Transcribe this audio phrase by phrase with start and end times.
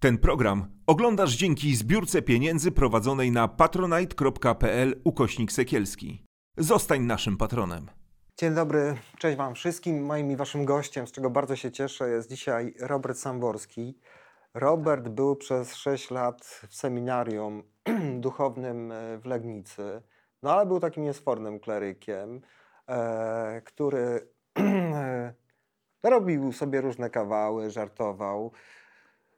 [0.00, 6.24] Ten program oglądasz dzięki zbiórce pieniędzy prowadzonej na patronite.pl ukośnik sekielski.
[6.56, 7.86] Zostań naszym patronem.
[8.36, 10.06] Dzień dobry, cześć Wam wszystkim.
[10.06, 13.98] Moim i Waszym gościem, z czego bardzo się cieszę, jest dzisiaj Robert Samborski.
[14.54, 17.62] Robert był przez 6 lat w seminarium
[18.20, 20.02] duchownym e, w Legnicy,
[20.42, 22.40] no ale był takim niesfornym klerykiem,
[22.88, 24.28] e, który
[24.58, 25.32] e,
[26.02, 28.52] robił sobie różne kawały, żartował.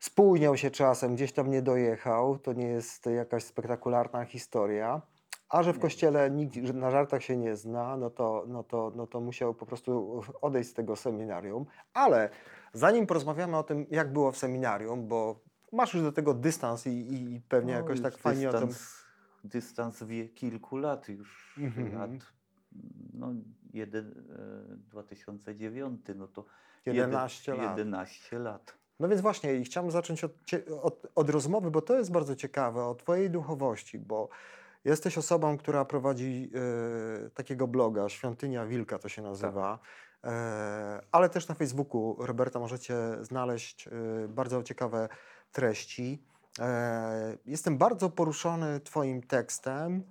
[0.01, 2.39] Spóźniał się czasem, gdzieś tam nie dojechał.
[2.39, 5.03] To nie jest jakaś spektakularna historia.
[5.49, 9.07] A że w kościele nikt na żartach się nie zna, no to, no, to, no
[9.07, 11.67] to musiał po prostu odejść z tego seminarium.
[11.95, 12.31] Ale
[12.73, 15.41] zanim porozmawiamy o tym, jak było w seminarium, bo
[15.73, 18.69] masz już do tego dystans i, i pewnie No, jakoś tak fajnie o tym.
[18.69, 19.01] dystans,
[19.45, 21.95] Dystans wie kilku lat już, Mhm.
[21.95, 22.11] lat,
[23.15, 23.29] no
[23.73, 24.25] jeden,
[24.73, 26.45] e, 2009, no to
[26.87, 27.79] 11 jeden, lat.
[27.79, 28.80] 11 lat.
[29.01, 30.33] No więc właśnie, i chciałem zacząć od,
[30.83, 34.29] od, od rozmowy, bo to jest bardzo ciekawe, o Twojej duchowości, bo
[34.85, 36.51] jesteś osobą, która prowadzi
[37.27, 39.79] e, takiego bloga, Świątynia Wilka to się nazywa,
[40.25, 43.91] e, ale też na Facebooku Roberta możecie znaleźć e,
[44.29, 45.09] bardzo ciekawe
[45.53, 46.23] treści.
[47.47, 50.03] Jestem bardzo poruszony Twoim tekstem,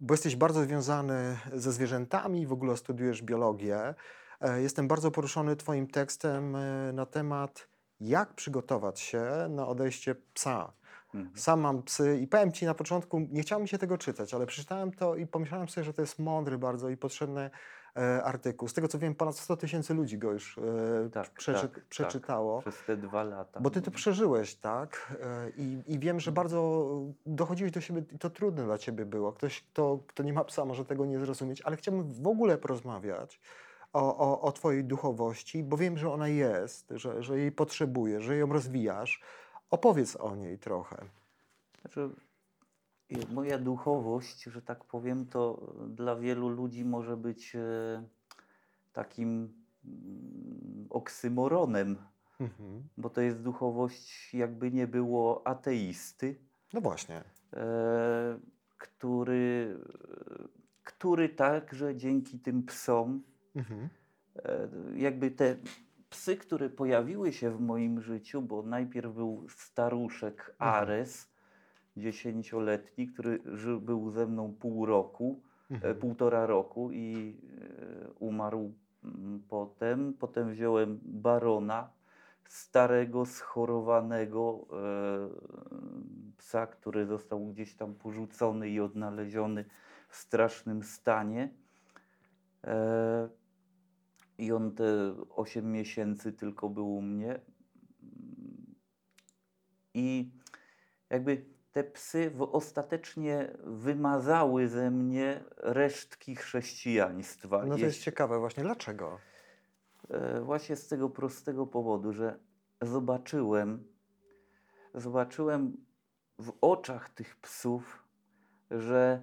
[0.00, 3.94] bo jesteś bardzo związany ze zwierzętami, w ogóle studiujesz biologię.
[4.40, 7.68] E, Jestem bardzo poruszony Twoim tekstem e, na temat,
[8.00, 10.72] jak przygotować się na odejście psa.
[11.14, 11.36] Mhm.
[11.36, 14.46] Sam mam psy i powiem Ci na początku, nie chciało mi się tego czytać, ale
[14.46, 17.50] przeczytałem to i pomyślałem sobie, że to jest mądry bardzo i potrzebny
[17.96, 18.68] e, artykuł.
[18.68, 22.60] Z tego co wiem, ponad 100 tysięcy ludzi go już e, Tak, przeczy, tak, przeczytało.
[22.60, 23.60] Przez te dwa lata.
[23.60, 23.96] Bo ty to no.
[23.96, 25.16] przeżyłeś, tak?
[25.22, 26.88] E, I, I wiem, że bardzo
[27.26, 29.32] dochodziłeś do siebie i to trudne dla ciebie było.
[29.32, 33.40] Ktoś, kto, kto nie ma psa, może tego nie zrozumieć, ale chciałbym w ogóle porozmawiać
[33.94, 38.36] o, o, o twojej duchowości, bo wiem, że ona jest, że, że jej potrzebujesz, że
[38.36, 39.20] ją rozwijasz.
[39.70, 40.96] Opowiedz o niej trochę.
[41.80, 42.10] Znaczy,
[43.32, 47.60] moja duchowość, że tak powiem, to dla wielu ludzi może być e,
[48.92, 49.52] takim
[49.84, 51.96] mm, oksymoronem,
[52.40, 52.82] Mhm.
[52.96, 56.36] bo to jest duchowość, jakby nie było ateisty.
[56.72, 57.24] No właśnie.
[57.52, 58.38] e,
[58.78, 59.78] który,
[60.84, 63.22] który także dzięki tym psom,
[63.56, 63.88] Mhm.
[64.36, 65.56] e, jakby te
[66.10, 71.34] psy, które pojawiły się w moim życiu, bo najpierw był staruszek Ares,
[71.96, 75.96] dziesięcioletni, który żył, był ze mną pół roku, e, Mhm.
[75.96, 80.14] półtora roku i e, umarł mm, potem.
[80.14, 81.90] Potem wziąłem Barona,
[82.48, 89.64] starego, schorowanego e, psa, który został gdzieś tam porzucony i odnaleziony
[90.08, 91.48] w strasznym stanie.
[92.64, 93.28] E,
[94.38, 97.40] I on te 8 miesięcy tylko był u mnie.
[99.94, 100.30] I
[101.10, 107.66] jakby te psy w, ostatecznie wymazały ze mnie resztki chrześcijaństwa.
[107.66, 108.62] No to jest ciekawe właśnie.
[108.62, 109.18] Dlaczego?
[110.10, 112.38] E, Właśnie z tego prostego powodu, że
[112.82, 113.84] zobaczyłem,
[114.94, 115.76] zobaczyłem
[116.38, 118.04] w oczach tych psów,
[118.70, 119.22] że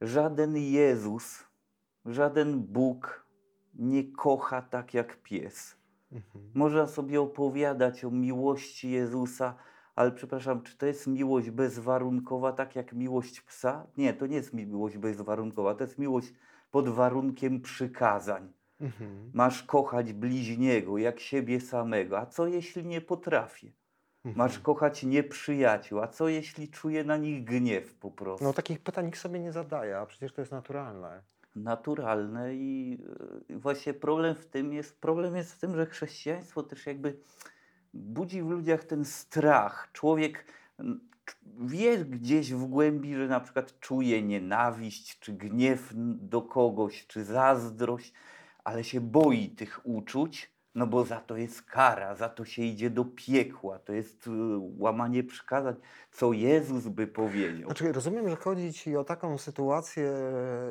[0.00, 1.44] żaden Jezus,
[2.04, 3.25] żaden Bóg
[3.78, 5.76] nie kocha tak jak pies.
[6.12, 6.50] Mhm.
[6.54, 9.54] Można sobie opowiadać o miłości Jezusa,
[9.94, 13.86] ale przepraszam, czy to jest miłość bezwarunkowa, tak jak miłość psa?
[13.96, 16.32] Nie, to nie jest miłość bezwarunkowa, to jest miłość
[16.70, 18.52] pod warunkiem przykazań.
[18.80, 19.30] Mhm.
[19.34, 22.18] Masz kochać bliźniego jak siebie samego.
[22.18, 23.72] A co jeśli nie potrafię?
[24.24, 24.62] Masz Mhm.
[24.62, 26.00] kochać nieprzyjaciół.
[26.00, 28.44] A co jeśli czuję na nich gniew po prostu?
[28.44, 31.22] No takich pytań nikt sobie nie zadaje, a przecież to jest naturalne.
[31.56, 32.98] Naturalne i
[33.50, 37.18] e, właśnie problem w tym jest, problem jest w tym, że chrześcijaństwo też jakby
[37.94, 39.88] budzi w ludziach ten strach.
[39.92, 40.44] Człowiek
[41.26, 47.24] cz- wie gdzieś w głębi, że na przykład czuje nienawiść, czy gniew do kogoś, czy
[47.24, 48.12] zazdrość,
[48.64, 52.90] ale się boi tych uczuć, no bo za to jest kara, za to się idzie
[52.90, 54.30] do piekła, to jest y,
[54.78, 55.74] łamanie przykazań,
[56.12, 57.66] co Jezus by powiedział.
[57.66, 60.12] Znaczy, rozumiem, że chodzi ci o taką sytuację,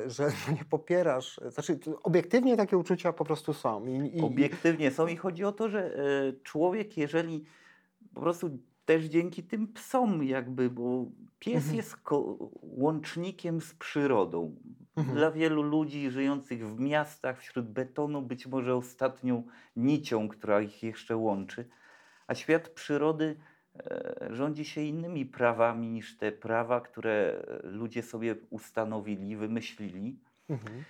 [0.06, 1.40] że nie popierasz.
[1.48, 3.86] Znaczy, obiektywnie takie uczucia po prostu są.
[3.86, 5.98] I, i, obiektywnie są i chodzi o to, że e,
[6.42, 7.44] człowiek, jeżeli
[8.14, 8.50] po prostu
[8.84, 11.06] też dzięki tym psom jakby, bo
[11.38, 11.76] pies Mhm.
[11.76, 11.96] jest
[12.62, 14.56] łącznikiem z przyrodą.
[14.96, 15.16] Mhm.
[15.16, 19.42] Dla wielu ludzi żyjących w miastach wśród betonu być może ostatnią
[19.76, 21.68] nicią, która ich jeszcze łączy,
[22.26, 23.36] a świat przyrody
[23.76, 30.18] e, rządzi się innymi prawami niż te prawa, które e, ludzie sobie ustanowili, wymyślili.
[30.48, 30.84] Mhm.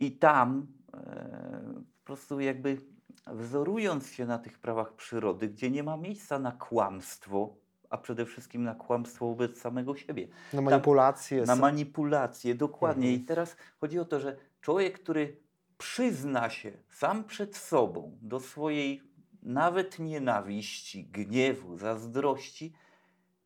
[0.00, 2.78] I tam e, po prostu jakby
[3.26, 7.56] wzorując się na tych prawach przyrody, gdzie nie ma miejsca na kłamstwo,
[7.90, 11.42] a przede wszystkim na kłamstwo wobec samego siebie, Na manipulacje.
[11.42, 13.06] na manipulację, dokładnie.
[13.08, 13.22] Mhm.
[13.22, 15.36] I teraz chodzi o to, że człowiek, który
[15.78, 19.02] przyzna się sam przed sobą do swojej
[19.42, 22.72] nawet nienawiści, gniewu, zazdrości,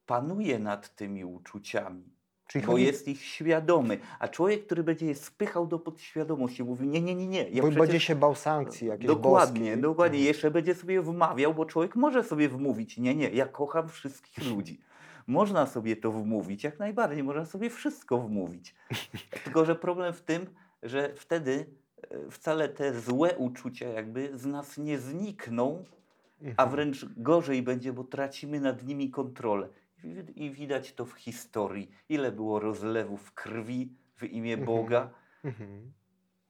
[0.07, 2.13] panuje nad tymi uczuciami,
[2.53, 3.99] Czyli bo chodzi- jest ich świadomy.
[4.19, 7.39] A człowiek, który będzie je spychał do podświadomości, mówi: Nie, nie, nie, nie.
[7.51, 7.79] Ja bo przecież...
[7.79, 10.19] będzie się bał sankcji jakiejś Dokładnie, dokładnie.
[10.19, 10.29] Mhm.
[10.29, 14.81] Jeszcze będzie sobie wmawiał, bo człowiek może sobie wmówić, nie, nie, ja kocham wszystkich ludzi.
[15.27, 18.75] Można sobie to wmówić, jak najbardziej, można sobie wszystko wmówić.
[19.45, 20.47] Tylko, że problem w tym,
[20.83, 21.67] że wtedy
[22.11, 25.85] e, wcale te złe uczucia jakby z nas nie znikną,
[26.43, 26.71] a Mhm.
[26.71, 29.69] wręcz gorzej będzie, bo tracimy nad nimi kontrolę.
[30.05, 31.91] I wi- I widać to w historii.
[32.09, 34.67] Ile było rozlewów krwi w imię Mhm.
[34.67, 35.11] Boga.
[35.45, 35.93] Mhm.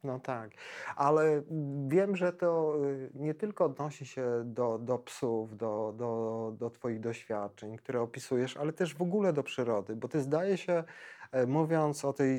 [0.04, 0.50] No tak,
[0.96, 1.42] ale
[1.88, 7.00] wiem, że to y, nie tylko odnosi się do, do psów, do, do, do Twoich
[7.00, 10.84] doświadczeń, które opisujesz, ale też w ogóle do przyrody, bo Ty zdaje się,
[11.32, 12.38] e, mówiąc o tej,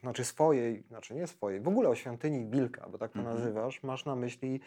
[0.00, 3.36] znaczy swojej, znaczy nie swojej, w ogóle o świątyni Wilka, bo tak to Mhm.
[3.36, 4.60] nazywasz, masz na myśli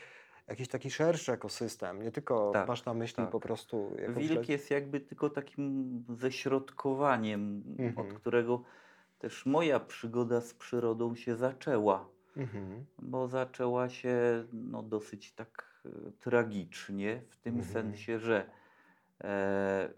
[0.48, 3.30] jakiś taki szerszy ekosystem, nie tylko Tak, masz na myśli tak.
[3.30, 3.96] po prostu.
[4.10, 7.98] Wilk jest jakby tylko takim ześrodkowaniem, Mhm.
[8.08, 8.64] od którego
[9.20, 12.10] też moja przygoda z przyrodą się zaczęła.
[12.38, 12.86] Mhm.
[13.00, 17.74] Bo zaczęła się no, dosyć tak e, tragicznie, w tym Mhm.
[17.74, 18.50] sensie, że
[19.24, 19.90] e,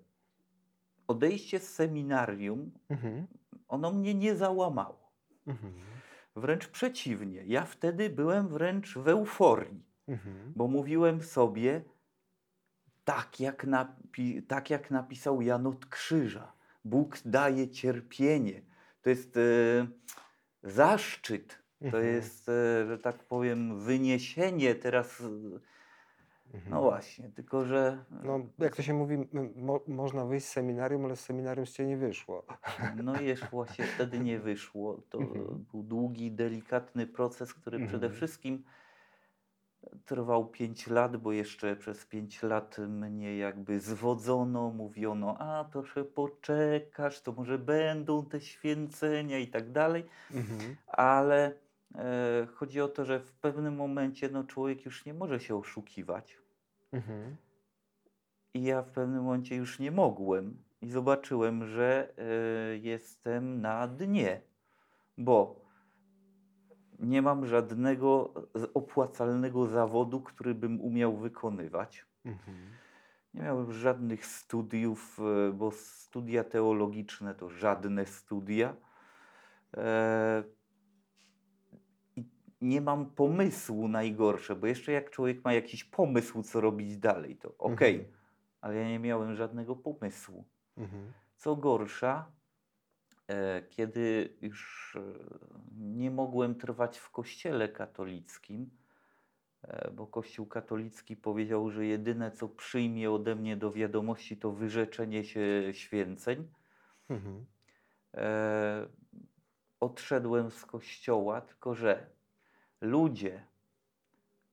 [1.08, 3.28] odejście z seminarium, Mhm.
[3.68, 5.10] ono mnie nie załamało.
[5.48, 5.74] Mhm.
[6.36, 7.44] Wręcz przeciwnie.
[7.46, 10.54] Ja wtedy byłem wręcz w euforii, Mhm.
[10.56, 11.82] bo mówiłem sobie,
[13.06, 16.54] tak jak, napi- tak jak napisał Jan od Krzyża,
[16.86, 18.62] Bóg daje cierpienie.
[19.02, 19.42] To jest e,
[20.64, 22.06] zaszczyt, to Mhm.
[22.06, 25.22] jest, e, że tak powiem, wyniesienie teraz.
[25.22, 25.60] e,
[26.54, 26.72] Mhm.
[26.72, 28.06] No właśnie, tylko że.
[28.24, 29.18] No, jak to się mówi,
[29.56, 32.46] mo, można wyjść z seminarium, ale z seminarium z ciebie nie wyszło.
[33.04, 35.02] No jeszcze właśnie wtedy nie wyszło.
[35.10, 35.66] To Mhm.
[35.72, 38.64] był długi, delikatny proces, który przede wszystkim
[40.06, 47.22] trwał 5 lat, bo jeszcze przez 5 lat mnie jakby zwodzono, mówiono, a trochę poczekasz,
[47.22, 50.06] to może będą te święcenia i tak dalej.
[50.32, 50.76] Mhm.
[50.88, 51.54] Ale
[51.96, 56.38] e, chodzi o to, że w pewnym momencie no, człowiek już nie może się oszukiwać.
[56.92, 57.36] Mhm.
[58.54, 64.42] I ja w pewnym momencie już nie mogłem i zobaczyłem, że e, jestem na dnie,
[65.18, 65.69] bo
[67.00, 68.34] nie mam żadnego
[68.74, 72.06] opłacalnego zawodu, który bym umiał wykonywać.
[72.26, 72.58] Mhm.
[73.34, 75.20] Nie miałem żadnych studiów,
[75.50, 78.76] e, bo studia teologiczne to żadne studia.
[79.78, 80.44] E,
[82.62, 87.58] nie mam pomysłu najgorsze, bo jeszcze jak człowiek ma jakiś pomysł, co robić dalej, to
[87.58, 88.14] okej, Mhm.
[88.62, 90.46] ale ja nie miałem żadnego pomysłu.
[90.78, 91.14] Mhm.
[91.36, 92.32] Co gorsza,
[93.70, 95.02] kiedy już e,
[95.78, 98.70] nie mogłem trwać w kościele katolickim,
[99.64, 105.24] e, bo Kościół katolicki powiedział, że jedyne co przyjmie ode mnie do wiadomości to wyrzeczenie
[105.24, 105.42] się
[105.72, 106.48] święceń.
[107.10, 107.46] Mhm.
[108.14, 108.88] E,
[109.80, 112.06] odszedłem z kościoła, tylko że
[112.82, 113.44] ludzie,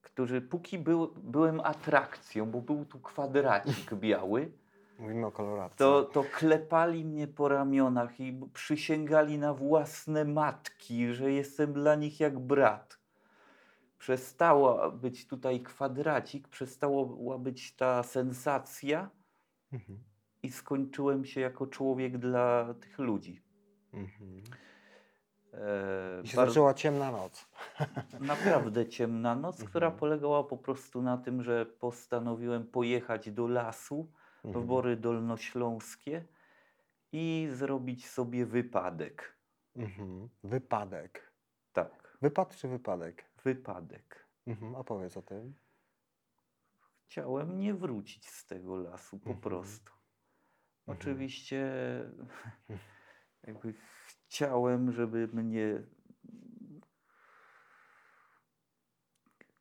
[0.03, 4.53] którzy póki był, byłem atrakcją, bo był tu kwadracik biały,
[4.99, 5.79] Mówimy o koloracji.
[5.79, 12.21] to, to klepali mnie po ramionach i przysięgali na własne matki, że jestem dla nich
[12.21, 12.99] jak brat.
[13.99, 19.11] Przestała być tutaj kwadracik, przestała być ta sensacja
[19.73, 19.99] Mhm.
[20.43, 23.43] i skończyłem się jako człowiek dla tych ludzi.
[23.93, 24.43] Mhm.
[25.55, 27.49] E, I się bardzo- zaczęła ciemna noc.
[28.21, 29.99] naprawdę ciemna noc, która Mhm.
[30.01, 34.13] polegała po prostu na tym, że postanowiłem pojechać do lasu
[34.47, 34.67] Mhm.
[34.67, 36.25] Bory Dolnośląskie
[37.13, 39.37] i zrobić sobie wypadek.
[39.77, 40.29] Mhm.
[40.45, 41.33] Wypadek.
[41.73, 43.25] Tak, Wypad czy wypadek?
[43.45, 44.27] wypadek.
[44.47, 44.75] Mhm.
[44.75, 45.55] Opowiedz o tym.
[47.09, 49.41] Chciałem nie wrócić z tego lasu po Mhm.
[49.41, 49.93] prostu.
[49.93, 50.99] Mhm.
[50.99, 51.71] Oczywiście
[53.47, 53.75] jakby
[54.27, 55.83] chciałem, żeby mnie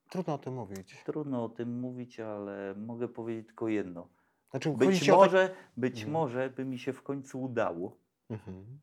[0.10, 1.04] Trudno o tym mówić.
[1.06, 4.08] trudno o tym mówić, ale mogę powiedzieć tylko jedno.
[4.56, 6.12] Znaczy, Być tak- może, być Mhm.
[6.14, 7.98] może by mi się w końcu udało,
[8.30, 8.80] Mhm.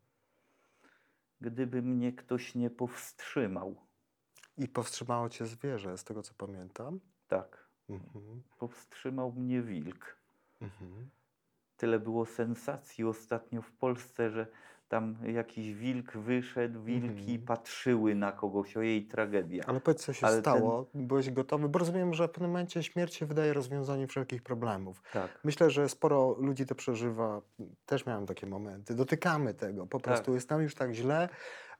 [1.40, 3.76] gdyby mnie ktoś nie powstrzymał.
[4.58, 7.00] I powstrzymało cię zwierzę, z tego co pamiętam.
[7.28, 8.42] Tak, Mhm.
[8.58, 10.16] powstrzymał mnie wilk.
[10.60, 11.10] Mhm.
[11.76, 14.46] Tyle było sensacji ostatnio w Polsce, że
[14.92, 17.42] tam jakiś wilk wyszedł, wilki Mhm.
[17.46, 19.64] patrzyły na kogoś, o jej tragedia.
[19.66, 20.86] Ale powiedz, co się Ale ten- stało?
[20.94, 21.68] Byłeś gotowy?
[21.68, 25.02] Bo rozumiem, że w pewnym momencie śmierć się wydaje rozwiązaniem wszelkich problemów.
[25.12, 25.40] Tak.
[25.44, 27.42] Myślę, że sporo ludzi to przeżywa.
[27.86, 28.94] Też miałem takie momenty.
[28.94, 29.86] Dotykamy tego.
[29.86, 30.34] Po prostu Tak.
[30.34, 31.28] jest nam już tak źle,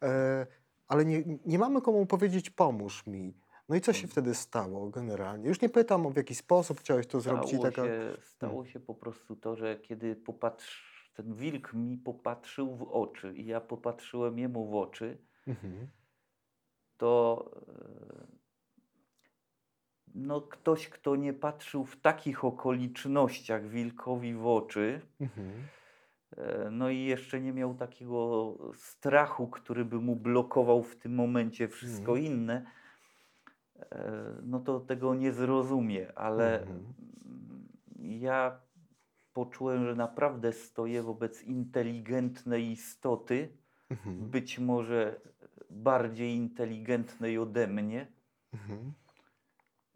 [0.02, 0.46] e,
[0.88, 3.34] ale nie, nie mamy komu powiedzieć pomóż mi.
[3.68, 4.10] No i co się Mhm.
[4.10, 5.48] wtedy stało generalnie?
[5.48, 7.48] Już nie pytam, w jaki sposób chciałeś to zrobić.
[7.48, 7.84] Stało, taka...
[7.84, 13.34] się, stało się po prostu to, że kiedy popatrz, ten wilk mi popatrzył w oczy
[13.36, 15.88] i ja popatrzyłem jemu w oczy, Mhm.
[16.96, 18.26] to e,
[20.14, 25.52] no, ktoś, kto nie patrzył w takich okolicznościach wilkowi w oczy, Mhm.
[26.36, 31.68] e, no i jeszcze nie miał takiego strachu, który by mu blokował w tym momencie
[31.68, 32.24] wszystko Mhm.
[32.32, 32.66] inne,
[33.92, 36.84] e, no to tego nie zrozumie, ale Mhm.
[37.98, 38.60] ja
[39.32, 43.48] poczułem, że naprawdę stoję wobec inteligentnej istoty,
[43.90, 44.30] Mhm.
[44.30, 45.20] być może
[45.70, 48.12] bardziej inteligentnej ode mnie.
[48.54, 48.92] Mhm.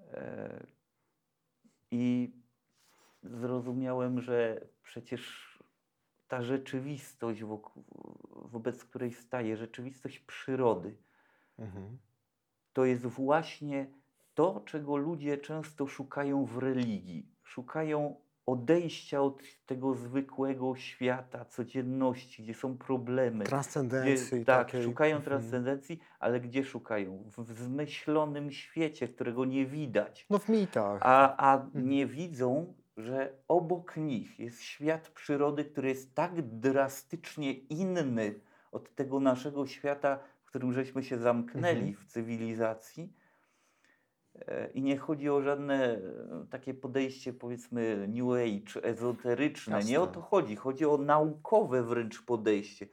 [0.01, 0.67] E,
[1.91, 2.33] I
[3.23, 5.53] zrozumiałem, że przecież
[6.29, 7.85] ta rzeczywistość, wokół,
[8.31, 10.97] wobec której staję, rzeczywistość przyrody,
[11.59, 11.99] Mhm.
[12.73, 13.87] to jest właśnie
[14.35, 17.29] to, czego ludzie często szukają w religii.
[17.43, 23.45] Szukają odejścia od tego zwykłego świata, codzienności, gdzie są problemy.
[23.45, 24.37] Transcendencji.
[24.37, 24.83] Gdzie, tak, takiej.
[24.85, 25.25] szukają Mhm.
[25.25, 27.23] transcendencji, ale gdzie szukają?
[27.37, 30.27] W, zmyślonym świecie, którego nie widać.
[30.31, 31.01] No w mitach.
[31.03, 31.89] A, a Mhm.
[31.89, 38.35] nie widzą, że obok nich jest świat przyrody, który jest tak drastycznie inny
[38.73, 41.95] od tego naszego świata, w którym żeśmy się zamknęli Mhm.
[41.97, 43.13] w cywilizacji.
[44.49, 46.01] E, I nie chodzi o żadne e,
[46.51, 49.81] takie podejście, powiedzmy, New Age, ezoteryczne.
[49.85, 50.15] Nie o Jasne.
[50.15, 50.57] to chodzi.
[50.57, 52.87] Chodzi o naukowe wręcz podejście.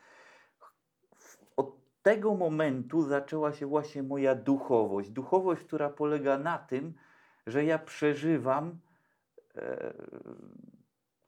[1.58, 5.10] Od tego momentu zaczęła się właśnie moja duchowość.
[5.10, 6.94] Duchowość, która polega na tym,
[7.48, 8.80] że ja przeżywam
[9.56, 9.94] e,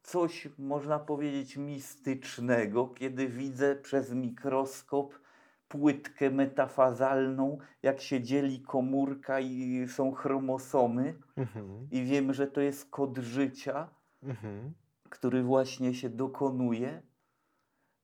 [0.03, 5.24] coś, można powiedzieć, mistycznego, kiedy widzę przez mikroskop
[5.67, 11.87] płytkę metafazalną, jak się dzieli komórka i są chromosomy, Mhm.
[11.91, 13.89] i wiem, że to jest kod życia,
[14.23, 14.73] Mhm.
[15.09, 17.01] który właśnie się dokonuje,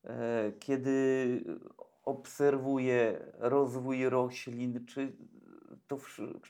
[0.04, 1.44] e, kiedy
[2.06, 5.16] obserwuję rozwój roślin, czy
[5.88, 5.98] to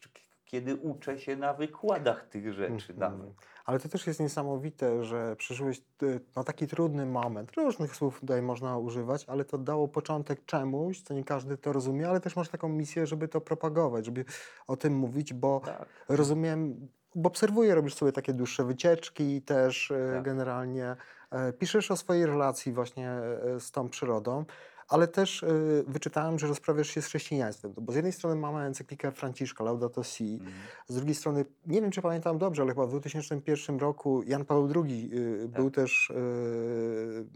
[0.02, 0.11] czy
[0.52, 3.00] kiedy uczę się na wykładach tych rzeczy Mhm.
[3.00, 3.32] nawet.
[3.66, 7.52] Ale to też jest niesamowite, że przeżyłeś ty- no, taki trudny moment.
[7.58, 12.10] Różnych słów tutaj można używać, ale to dało początek czemuś, co nie każdy to rozumie,
[12.10, 14.26] ale też masz taką misję, żeby to propagować, żeby
[14.68, 15.86] o tym mówić, bo Tak.
[16.10, 20.24] rozumiem, bo obserwuję, robisz sobie takie dłuższe wycieczki też e, Tak.
[20.24, 20.96] generalnie.
[21.32, 24.46] E, Piszesz o swojej relacji właśnie e, z tą przyrodą,
[24.92, 25.48] ale też e,
[25.88, 27.74] wyczytałem, że rozprawiasz się z chrześcijaństwem.
[27.78, 30.52] Bo z jednej strony mamy encyklikę Franciszka, Laudato Si, Mhm.
[30.88, 34.70] z drugiej strony, nie wiem czy pamiętam dobrze, ale chyba w 2001 roku Jan Paweł
[34.86, 36.14] II y, był też y,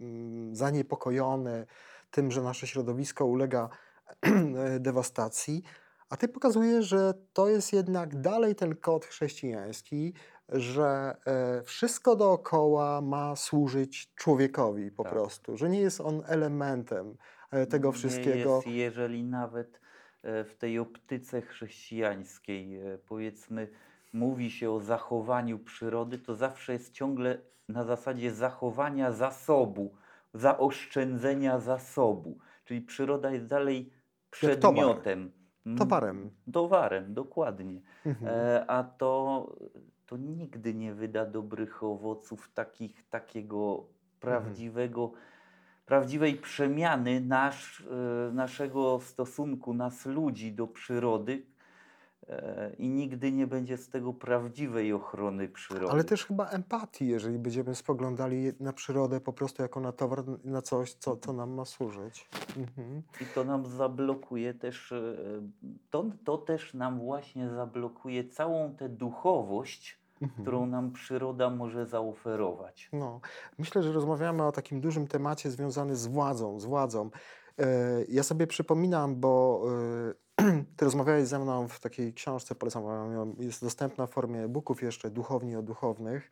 [0.02, 1.66] mm, zaniepokojony
[2.12, 3.70] tym, że nasze środowisko ulega
[4.80, 5.64] dewastacji.
[6.10, 10.14] A ty pokazujesz, że to jest jednak dalej ten kod chrześcijański,
[10.50, 15.12] że e, wszystko dookoła ma służyć człowiekowi po Tak.
[15.14, 17.16] prostu, że nie jest on elementem e,
[17.70, 18.56] tego Nie wszystkiego.
[18.56, 19.80] Jest, jeżeli nawet
[20.24, 23.68] e, w tej optyce chrześcijańskiej, e, powiedzmy,
[24.14, 27.38] mówi się o zachowaniu przyrody, to zawsze jest ciągle
[27.70, 29.96] na zasadzie zachowania zasobu,
[30.34, 32.38] zaoszczędzenia zasobu.
[32.66, 34.58] Czyli przyroda jest dalej towar.
[34.60, 35.32] przedmiotem.
[35.66, 36.32] Mm, Towarem.
[36.54, 37.82] Towarem, dokładnie.
[38.06, 38.34] Mhm.
[38.36, 39.56] E, a to,
[40.06, 43.86] to nigdy nie wyda dobrych owoców, takich, takiego
[44.20, 45.12] prawdziwego,
[45.86, 51.46] prawdziwej przemiany nasz, e, naszego stosunku, nas ludzi do przyrody
[52.30, 55.92] e, i nigdy nie będzie z tego prawdziwej ochrony przyrody.
[55.92, 60.62] Ale też chyba empatii, jeżeli będziemy spoglądali na przyrodę po prostu jako na towar, na
[60.62, 62.30] coś, co, co nam ma służyć.
[62.58, 63.02] Mhm.
[63.22, 65.16] I to nam zablokuje też, e,
[65.90, 70.42] to, to też nam właśnie zablokuje całą tę duchowość, Mhm.
[70.42, 72.90] którą nam przyroda może zaoferować.
[72.94, 73.20] No,
[73.58, 77.10] myślę, że rozmawiamy o takim dużym temacie związanym z władzą, z władzą.
[77.60, 77.68] E,
[78.10, 79.62] Ja sobie przypominam, bo
[80.40, 84.84] e, ty rozmawiałeś ze mną w takiej książce, polecam wam jest dostępna w formie e-booków
[84.84, 86.30] jeszcze, Duchowni o duchownych.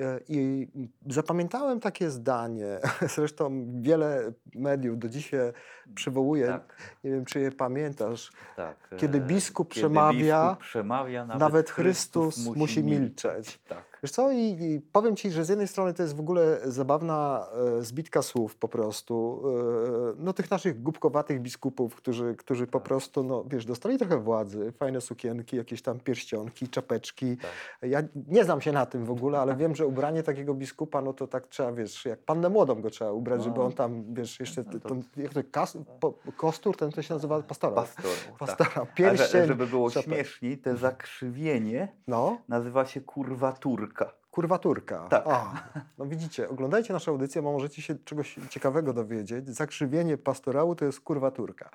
[0.00, 0.68] E, I
[1.10, 2.78] zapamiętałem takie zdanie,
[3.16, 5.52] zresztą wiele mediów do dzisiaj
[5.94, 8.76] przywołuje, Tak, nie wiem czy je pamiętasz, tak.
[8.96, 13.34] Kiedy e, biskup kiedy przemawia, biskup przemawia nawet, nawet Chrystus musi milczeć.
[13.34, 13.60] milczeć.
[13.68, 13.93] Tak.
[14.04, 17.46] Wiesz co, i, i powiem Ci, że z jednej strony to jest w ogóle zabawna
[17.78, 22.88] e, zbitka słów po prostu, e, no tych naszych głupkowatych biskupów, którzy, którzy po Tak.
[22.88, 27.36] prostu, no wiesz, dostali trochę władzy, fajne sukienki, jakieś tam pierścionki, czapeczki.
[27.36, 27.50] Tak.
[27.90, 31.12] Ja nie znam się na tym w ogóle, ale wiem, że ubranie takiego biskupa, no
[31.12, 33.64] to tak trzeba, wiesz, jak pannę młodą go trzeba ubrać, żeby No.
[33.64, 37.14] on tam, wiesz, jeszcze, No to- ten, jak to, kas, po, kostur, ten to się
[37.14, 37.74] nazywa pastora.
[37.74, 38.04] Pastor.
[38.04, 38.36] tak.
[38.38, 43.93] Pastora, że, pierścień, żeby było śmieszniej, te zakrzywienie No, nazywa się kurwaturka.
[44.30, 45.08] Kurwaturka.
[45.08, 45.24] Tak.
[45.26, 45.52] A,
[45.98, 49.48] no widzicie, oglądajcie naszą audycję, bo możecie się czegoś ciekawego dowiedzieć.
[49.50, 51.70] Zakrzywienie pastorału to jest kurwaturka.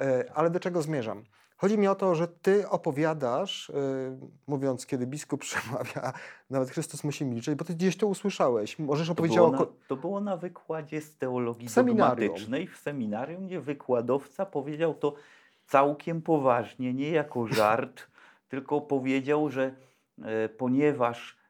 [0.00, 1.24] E, ale do czego zmierzam?
[1.56, 3.74] Chodzi mi o to, że ty opowiadasz, e,
[4.46, 6.12] mówiąc, kiedy biskup przemawia,
[6.50, 8.78] nawet Chrystus musi milczeć, bo ty gdzieś to usłyszałeś.
[8.78, 9.50] Możesz To opowiedzieć o...
[9.50, 12.28] na, to było na wykładzie z teologii W seminarium.
[12.28, 15.14] dogmatycznej w seminarium, gdzie wykładowca powiedział to
[15.66, 18.02] całkiem poważnie, nie jako żart,
[18.48, 19.74] tylko powiedział, że
[20.22, 21.43] e, ponieważ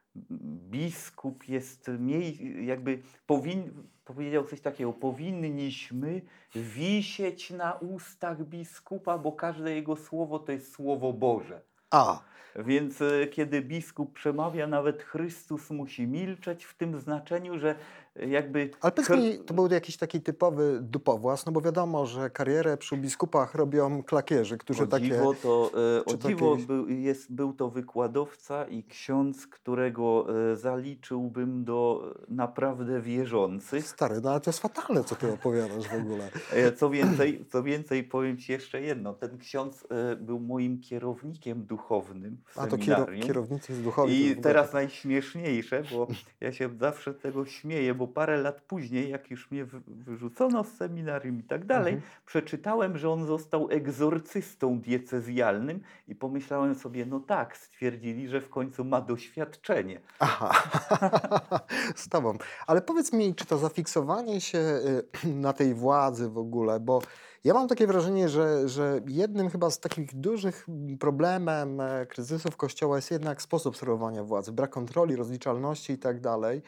[0.69, 3.71] biskup jest mniej, jakby powin,
[4.05, 6.21] powiedział coś takiego, powinniśmy
[6.55, 11.61] wisieć na ustach biskupa, bo każde jego słowo to jest słowo Boże.
[11.91, 12.21] A,
[12.55, 17.75] Więc e, kiedy biskup przemawia, nawet Chrystus musi milczeć w tym znaczeniu, że
[18.15, 18.69] jakby.
[18.81, 23.55] ale powiedz to był jakiś taki typowy dupowłas, no bo wiadomo, że karierę przy biskupach
[23.55, 25.05] robią klakierzy, którzy o takie...
[25.05, 30.55] dziwo, to, e, o dziwo takie- był, jest, był to wykładowca i ksiądz, którego e,
[30.55, 33.87] zaliczyłbym do naprawdę wierzących.
[33.87, 36.29] Stary, no ale to jest fatalne, co ty opowiadasz w ogóle.
[36.51, 39.13] E, Co więcej, co więcej, powiem Ci jeszcze jedno.
[39.13, 43.27] Ten ksiądz był moim kierownikiem duchownym w A to kiero, seminarium.
[43.27, 46.07] kierownicy w I teraz najśmieszniejsze, bo
[46.41, 50.73] ja się zawsze tego śmieję, bo parę lat później, jak już mnie wy- wyrzucono z
[50.73, 52.11] seminarium i tak dalej, Mhm.
[52.25, 58.85] przeczytałem, że on został egzorcystą diecezjalnym i pomyślałem sobie, no tak, stwierdzili, że w końcu
[58.85, 59.99] ma doświadczenie.
[60.19, 60.51] Aha,
[61.95, 62.37] z tobą.
[62.67, 67.01] Ale powiedz mi, czy to zafiksowanie się y, na tej władzy w ogóle, bo
[67.45, 70.67] ja mam takie wrażenie, że, że jednym chyba z takich dużych
[70.99, 76.61] problemem e, kryzysów Kościoła jest jednak sposób sprawowania władzy, brak kontroli, rozliczalności i tak dalej.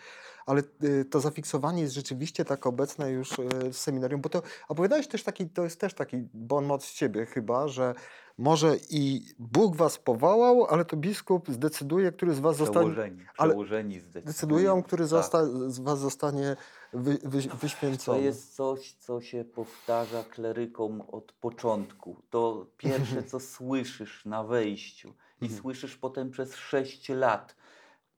[0.46, 5.08] Ale y, to zafiksowanie jest rzeczywiście tak obecne już y, w seminarium, bo to opowiadałeś
[5.08, 7.96] też taki, to jest też taki bon mot z ciebie chyba, że
[8.38, 12.96] może i Bóg was powołał, ale to biskup zdecyduje, który z was zostanie
[13.34, 14.26] Przełożeni, zdecydują.
[14.26, 15.10] decydują, który Tak.
[15.10, 16.56] zosta, z was zostanie
[16.94, 18.22] wy, wy, To wyświęcony.
[18.22, 22.22] jest coś, co się powtarza klerykom od początku.
[22.30, 25.62] To pierwsze, co słyszysz na wejściu i Mhm.
[25.62, 27.56] słyszysz potem przez sześć lat,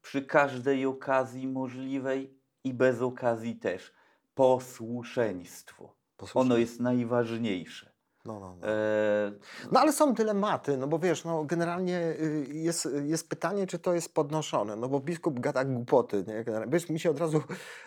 [0.02, 3.94] przy każdej okazji możliwej i bez okazji też.
[4.36, 5.96] Posłuszeństwo.
[6.18, 6.42] Posłuchaj.
[6.42, 7.92] Ono jest najważniejsze.
[8.26, 8.68] No, no, no.
[8.68, 9.32] E,
[9.72, 13.94] no ale są dylematy, no bo wiesz, no generalnie y, jest, jest pytanie, czy to
[13.94, 16.44] jest podnoszone, no bo biskup gada głupoty, nie?
[16.44, 16.74] Generalnie.
[16.74, 17.42] Wiesz, mi się od razu,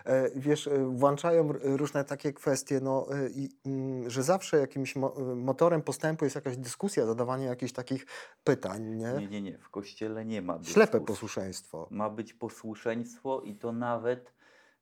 [0.05, 5.15] e, wiesz, e, włączają różne takie kwestie, no, e, i, mm, że zawsze jakimś mo,
[5.37, 8.07] motorem postępu jest jakaś dyskusja, zadawanie jakichś takich
[8.45, 9.13] pytań, nie?
[9.19, 9.59] nie, nie, nie.
[9.59, 11.07] W kościele nie ma Ślepe dyskusji.
[11.07, 11.89] posłuszeństwo.
[11.91, 14.33] ma być posłuszeństwo i to nawet,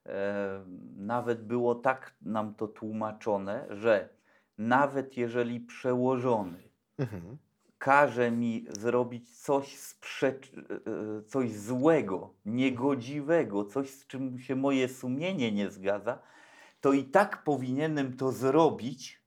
[0.06, 0.64] e,
[0.96, 4.19] nawet było tak nam to tłumaczone, że
[4.60, 7.38] nawet jeżeli przełożony Mhm.
[7.78, 15.52] każe mi zrobić coś, sprzecz, e, coś złego, niegodziwego, coś z czym się moje sumienie
[15.52, 16.22] nie zgadza,
[16.80, 19.19] to i tak powinienem to zrobić,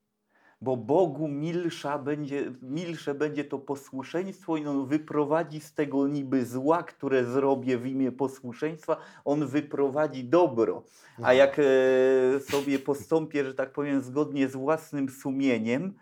[0.64, 6.82] bo Bogu milsza będzie, milsze będzie to posłuszeństwo i On wyprowadzi z tego niby zła,
[6.82, 10.82] które zrobię w imię posłuszeństwa, On wyprowadzi dobro.
[11.16, 11.38] A Mhm.
[11.38, 15.94] jak e, sobie postąpię, że tak powiem, zgodnie z własnym sumieniem,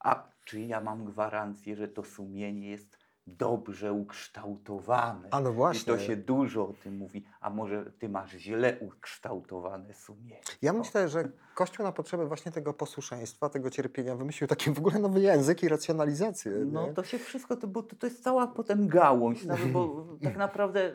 [0.00, 2.97] a czy ja mam gwarancję, że to sumienie jest
[3.36, 5.28] dobrze ukształtowane?
[5.30, 5.92] A no I właśnie.
[5.92, 10.40] to się dużo o tym mówi, a może ty masz źle ukształtowane sumienie.
[10.62, 14.98] Ja myślę, że Kościół na potrzeby właśnie tego posłuszeństwa, tego cierpienia wymyślił taki w ogóle
[14.98, 16.52] nowy język i racjonalizację.
[16.52, 16.94] No nie?
[16.94, 20.80] to się wszystko, to, bo to, to jest cała potem gałąź, nawet, bo tak naprawdę
[20.80, 20.94] e,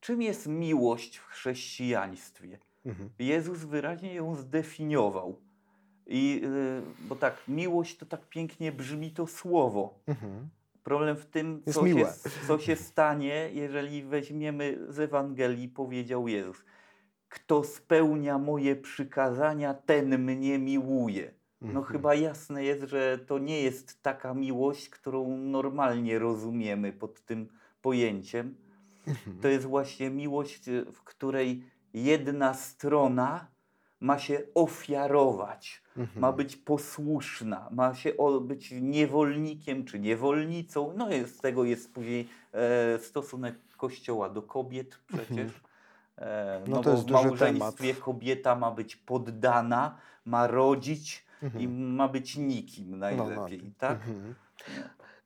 [0.00, 2.58] czym jest miłość w chrześcijaństwie?
[2.86, 3.10] Mhm.
[3.18, 5.36] Jezus wyraźnie ją zdefiniował.
[6.06, 9.98] I, y, bo tak, miłość to tak pięknie brzmi to słowo.
[10.06, 10.48] Mhm.
[10.88, 12.06] Problem w tym, co się,
[12.46, 16.64] co się stanie, jeżeli weźmiemy z Ewangelii, powiedział Jezus.
[17.28, 21.34] Kto spełnia moje przykazania, ten mnie miłuje.
[21.60, 21.84] No Mhm.
[21.84, 27.48] chyba jasne jest, że to nie jest taka miłość, którą normalnie rozumiemy pod tym
[27.82, 28.54] pojęciem.
[29.06, 29.38] Mhm.
[29.40, 31.62] To jest właśnie miłość, w której
[31.94, 33.46] jedna strona
[34.00, 36.20] ma się ofiarować, Mhm.
[36.20, 40.94] ma być posłuszna, ma się być niewolnikiem czy niewolnicą.
[40.96, 45.52] No i z tego jest później e, stosunek Kościoła do kobiet przecież.
[46.18, 51.64] E, No no, to bo jest w małżeństwie kobieta ma być poddana, ma rodzić Mhm.
[51.64, 53.98] i ma być nikim najlepiej, tak?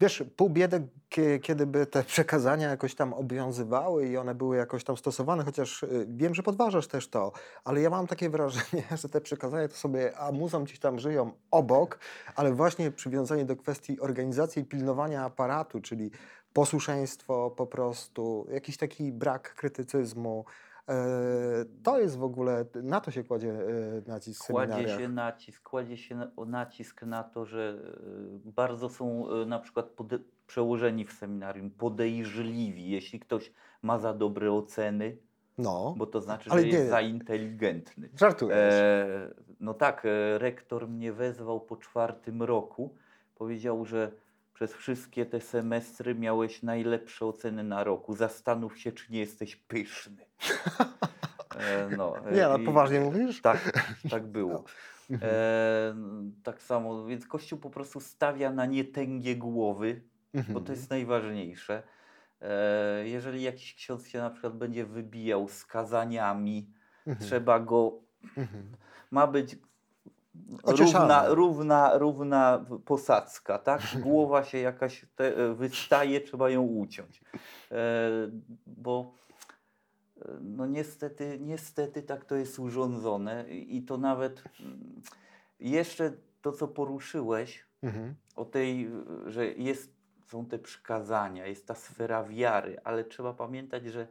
[0.03, 4.85] Wiesz, pół biedy, kie- kiedy by te przekazania jakoś tam obowiązywały i one były jakoś
[4.85, 7.33] tam stosowane, chociaż y, wiem, że podważasz też to,
[7.65, 11.99] ale ja mam takie wrażenie, że te przekazania to sobie amuzą gdzieś tam żyją obok,
[12.37, 16.11] ale właśnie przywiązanie do kwestii organizacji i pilnowania aparatu, czyli
[16.53, 20.45] posłuszeństwo po prostu, jakiś taki brak krytycyzmu,
[21.83, 26.21] to jest w ogóle, na to się kładzie e, nacisk Kładzie się nacisk, kładzie się
[26.47, 27.79] nacisk na to, że
[28.47, 34.15] e, bardzo są e, na przykład pode, przełożeni w seminarium podejrzliwi, jeśli ktoś ma za
[34.15, 35.17] dobre oceny,
[35.59, 36.87] No, bo to znaczy, że jest nie.
[36.87, 38.09] za inteligentny.
[38.21, 38.75] żartujesz.
[38.75, 42.95] E, no tak, e, rektor mnie wezwał po czwartym roku.
[43.35, 44.13] Powiedział, że
[44.55, 48.17] przez wszystkie te semestry miałeś najlepsze oceny na roku.
[48.17, 50.27] Zastanów się, czy nie jesteś pyszny.
[51.59, 53.41] E, no, e, Nie, no poważnie mówisz?
[53.43, 53.73] Tak,
[54.11, 54.65] tak było.
[55.11, 55.33] Mhm.
[55.35, 55.95] E,
[56.43, 60.03] tak samo, więc Kościół po prostu stawia na nietęgie głowy,
[60.35, 60.65] bo Mhm.
[60.65, 61.83] to jest najważniejsze.
[62.41, 66.71] E, jeżeli jakiś ksiądz się na przykład będzie wybijał z kazaniami,
[67.07, 67.27] Mhm.
[67.29, 67.93] trzeba go
[68.37, 68.73] Mhm.
[69.11, 69.57] ma być.
[70.65, 73.83] Równa, równa, równa posadzka, tak?
[74.05, 77.21] Głowa się jakaś te, wystaje, trzeba ją uciąć.
[77.71, 77.77] E,
[78.67, 79.15] bo
[80.23, 85.03] e, no niestety, niestety tak to jest urządzone i to nawet mm,
[85.61, 88.15] jeszcze to, co poruszyłeś Mhm.
[88.37, 88.91] o tej,
[89.27, 89.93] że jest,
[90.27, 94.09] są te przykazania, jest ta sfera wiary, ale trzeba pamiętać, że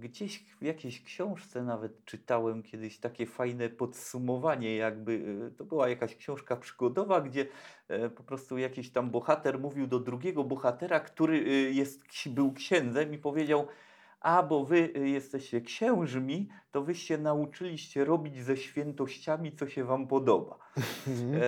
[0.00, 6.16] gdzieś w jakiejś książce nawet czytałem kiedyś takie fajne podsumowanie, jakby e, to była jakaś
[6.16, 7.46] książka przygodowa, gdzie
[7.88, 13.14] e, po prostu jakiś tam bohater mówił do drugiego bohatera, który e, jest, był księdzem
[13.14, 13.66] i powiedział,
[14.20, 20.58] a bo wy jesteście księżmi, to wyście nauczyliście robić ze świętościami, co się wam podoba.
[21.06, 21.42] Mhm.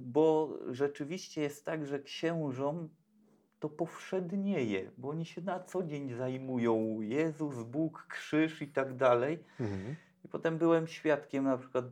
[0.00, 2.88] Bo rzeczywiście jest tak, że księżom
[3.66, 9.38] to powszednieje, bo oni się na co dzień zajmują Jezus, Bóg, krzyż i tak dalej.
[9.60, 9.96] Mhm.
[10.24, 11.84] I potem byłem świadkiem na przykład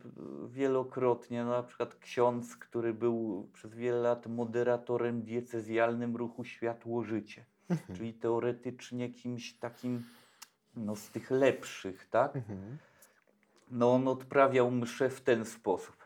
[0.48, 7.96] wielokrotnie, na przykład ksiądz, który był przez wiele lat moderatorem diecezjalnym ruchu Światło Życie, Mhm.
[7.96, 10.02] czyli teoretycznie kimś takim
[10.76, 12.36] no, z tych lepszych, tak?
[12.36, 12.78] Mhm.
[13.70, 16.03] No on odprawiał mszę w ten sposób.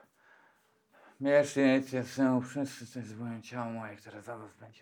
[1.20, 4.81] Mieszcie się wszyscy to jest moje ciało moje, które za was będzie.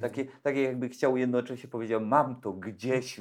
[0.00, 3.20] Takie, takie jakby chciał jednocześnie powiedział, mam to gdzieś,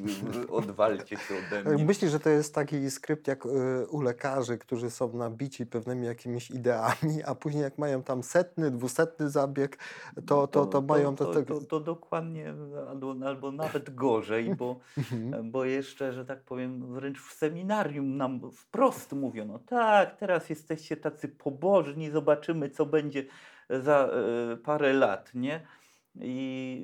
[0.49, 1.85] odwalcie się ode mnie.
[1.85, 3.49] Myślisz, że to jest taki skrypt jak y,
[3.89, 9.29] u lekarzy, którzy są nabici pewnymi jakimiś ideami, a później jak mają tam setny, dwusetny
[9.29, 9.77] zabieg,
[10.25, 12.53] to, to, to, mają to, to, to, to, to dokładnie,
[12.89, 14.79] albo, albo nawet gorzej, bo,
[15.51, 21.27] bo jeszcze, że tak powiem, wręcz w seminarium nam wprost mówiono, tak, teraz jesteście tacy
[21.27, 23.25] pobożni, zobaczymy, co będzie
[23.69, 24.09] za
[24.53, 25.67] e, parę lat, nie?
[26.15, 26.83] I,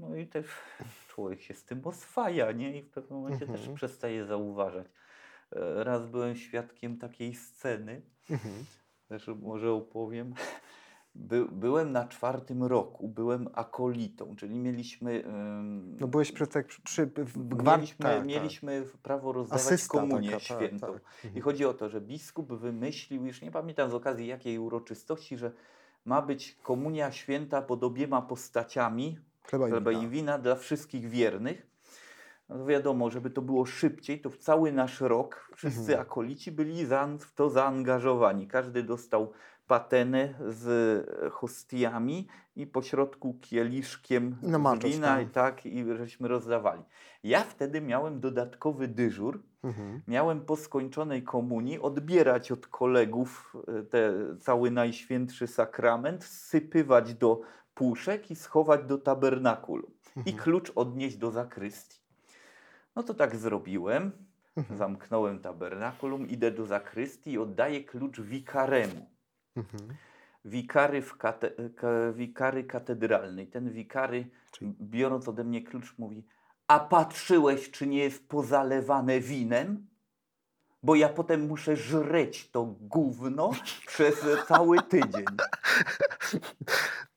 [0.00, 0.46] no i też
[1.08, 2.78] człowiek się z tym oswaja, nie?
[2.78, 3.74] I w pewnym momencie też Mhm.
[3.74, 4.86] przestaje zauważać.
[5.52, 8.64] E, Raz byłem świadkiem takiej sceny, Mhm.
[9.08, 10.34] też może opowiem.
[11.14, 15.24] By, byłem na czwartym roku, byłem akolitą, czyli mieliśmy.
[15.26, 18.26] ym, No byłeś przy, tak, przy, w gwar- mieliśmy, tak, tak.
[18.26, 20.86] mieliśmy prawo rozdawać Asysta komunię taka, tak, świętą.
[20.86, 21.02] tak.
[21.24, 21.42] I Mhm.
[21.44, 25.52] chodzi o to, że biskup wymyślił, już nie pamiętam z okazji jakiej uroczystości, że
[26.04, 29.18] ma być komunia święta pod obiema postaciami,
[29.50, 31.66] Chleba i chleba i wina dla wszystkich wiernych.
[32.48, 36.00] No wiadomo, żeby to było szybciej, to w cały nasz rok wszyscy Mhm.
[36.00, 38.46] akolici byli za, w to zaangażowani.
[38.48, 39.32] Każdy dostał
[39.72, 40.64] patenę z
[41.32, 46.82] hostiami i pośrodku kieliszkiem I namaczać wina i tak, i żeśmy rozdawali.
[47.24, 49.42] Ja wtedy miałem dodatkowy dyżur.
[49.64, 50.02] Mhm.
[50.08, 57.40] Miałem po skończonej komunii odbierać od kolegów e, te, cały Najświętszy Sakrament, sypywać do
[57.74, 59.90] puszek i schować do tabernakulum.
[60.16, 60.36] I Mhm.
[60.36, 62.00] klucz odnieść do zakrystii.
[62.96, 64.12] No to tak zrobiłem.
[64.56, 64.78] Mhm.
[64.78, 69.11] Zamknąłem tabernakulum, idę do zakrystii i oddaję klucz wikaremu.
[69.56, 69.96] Mhm.
[70.44, 73.46] Wikary, w kate, ka, wikary katedralnej.
[73.46, 76.24] Ten wikary, Czyli- biorąc ode mnie klucz, mówi:
[76.68, 79.86] A patrzyłeś, czy nie jest pozalewane winem?
[80.82, 83.50] Bo ja potem muszę żreć to gówno
[83.86, 85.24] przez cały tydzień.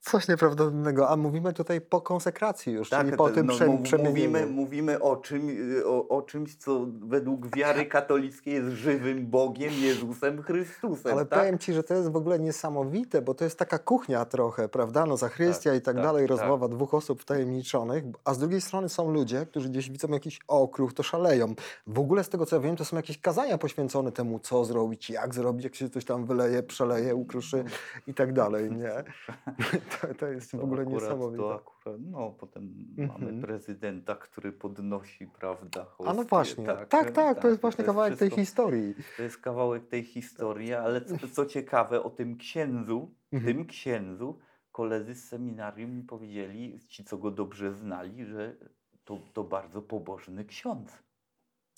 [0.05, 4.45] Coś nieprawdopodobnego, a mówimy tutaj po konsekracji już, czyli po to- tym no, prze, mówimy,
[4.45, 11.11] mówimy o, czym, o, o czymś, co według wiary katolickiej jest żywym Bogiem, Jezusem Chrystusem.
[11.11, 11.39] Ale tak?
[11.39, 15.05] powiem Ci, że to jest w ogóle niesamowite, bo to jest taka kuchnia trochę, prawda?
[15.05, 16.29] No Zachrystia Tak, i tak, tak, dalej, tak.
[16.29, 20.93] rozmowa dwóch osób wtajemniczonych, a z drugiej strony są ludzie, którzy gdzieś widzą jakiś okruch,
[20.93, 21.53] to szaleją.
[21.87, 25.09] W ogóle z tego co ja wiem, to są jakieś kazania poświęcone temu, co zrobić,
[25.09, 27.63] jak zrobić, jak się coś tam wyleje, przeleje, ukruszy
[28.07, 28.91] i tak dalej, nie?
[30.01, 31.43] To, to jest w To ogóle akurat, niesamowite.
[31.43, 32.63] To akurat, no potem
[32.97, 33.21] Mhm.
[33.21, 38.09] mamy prezydenta, który podnosi, prawda, A no hostię, właśnie, tak, tak, to jest właśnie kawałek
[38.19, 38.95] tej wszystko- historii.
[39.17, 43.53] To jest kawałek tej historii, ale co, co ciekawe, o tym księdzu, Mhm.
[43.55, 44.39] tym księdzu,
[44.71, 48.55] koledzy z seminarium mi powiedzieli, ci co go dobrze znali, że
[49.03, 50.91] to, to bardzo pobożny ksiądz.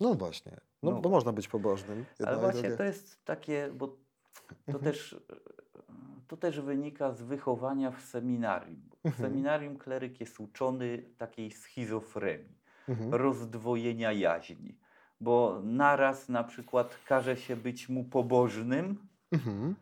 [0.01, 1.01] No właśnie, no, No.
[1.01, 2.06] bo można być pobożnym.
[2.25, 3.95] Ale właśnie to jest takie, bo to
[4.67, 4.84] Mhm.
[4.84, 5.21] też,
[6.28, 8.82] to też wynika z wychowania w seminarium.
[9.04, 9.30] W Mhm.
[9.30, 12.58] seminarium kleryk jest uczony takiej schizofrenii,
[12.90, 13.13] Mhm.
[13.13, 14.76] rozdwojenia jaźni.
[15.22, 19.76] Bo naraz na przykład każe się być mu pobożnym, Mhm.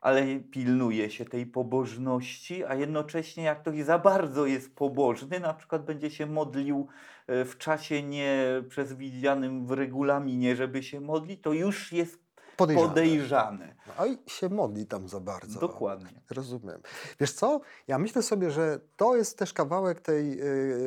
[0.00, 5.84] ale pilnuje się tej pobożności, a jednocześnie jak ktoś za bardzo jest pobożny, na przykład
[5.84, 6.86] będzie się modlił
[7.26, 12.27] e, w czasie nie przewidzianym w regulaminie, żeby się modlić, to już jest
[12.58, 12.88] Podejrzane.
[12.88, 13.74] podejrzane.
[13.98, 15.60] No i się modli tam za bardzo.
[15.60, 16.20] Dokładnie.
[16.30, 16.80] Rozumiem.
[17.20, 17.60] Wiesz co?
[17.88, 20.40] Ja myślę sobie, że to jest też kawałek tej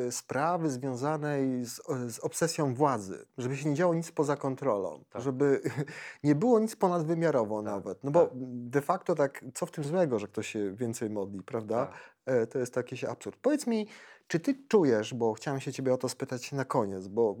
[0.06, 3.26] y, sprawy związanej z, z obsesją władzy.
[3.38, 5.04] Żeby się nie działo nic poza kontrolą.
[5.10, 5.22] Tak.
[5.22, 5.60] Żeby
[6.24, 8.04] nie było nic ponadwymiarowo Tak, nawet.
[8.04, 8.30] No bo tak.
[8.68, 11.86] de facto tak, co w tym złego, że ktoś się więcej modli, prawda?
[11.86, 11.94] Tak.
[12.26, 13.36] E, To jest jakiś absurd.
[13.42, 13.86] Powiedz mi,
[14.32, 17.36] czy ty czujesz, bo chciałem się ciebie o to spytać na koniec, bo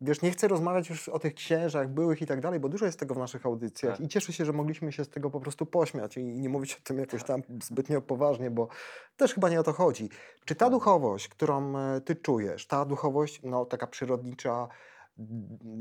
[0.00, 2.98] wiesz, nie chcę rozmawiać już o tych księżach byłych i tak dalej, bo dużo jest
[2.98, 4.06] tego w naszych audycjach Tak.
[4.06, 6.78] i cieszę się, że mogliśmy się z tego po prostu pośmiać i nie mówić o
[6.84, 8.68] tym jakoś tam zbytnio poważnie, bo
[9.16, 10.08] też chyba nie o to chodzi.
[10.44, 10.78] Czy ta Dokładnie.
[10.78, 14.68] duchowość, którą e, ty czujesz, ta duchowość, no taka przyrodnicza,